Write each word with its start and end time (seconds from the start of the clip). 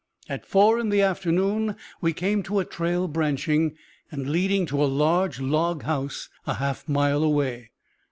At 0.27 0.47
four 0.47 0.79
in 0.79 0.89
the 0.89 1.03
afternoon 1.03 1.75
we 2.01 2.11
came 2.11 2.41
to 2.41 2.57
a 2.57 2.65
trail 2.65 3.07
branching 3.07 3.75
and 4.09 4.27
leading 4.27 4.65
to 4.65 4.83
a 4.83 4.89
large 4.89 5.39
log 5.39 5.83
house 5.83 6.27
a 6.47 6.55
half 6.55 6.89
mile 6.89 7.21
away. 7.21 7.69